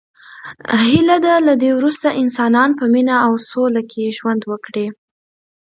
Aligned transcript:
هیله 0.83 1.17
ده 1.25 1.33
له 1.47 1.53
دی 1.61 1.71
وروسته 1.79 2.07
انسانان 2.21 2.69
په 2.79 2.85
مینه 2.93 3.15
او 3.25 3.33
سوله 3.49 3.81
کې 3.91 4.13
ژوند 4.17 4.41
وکړي. 4.51 4.87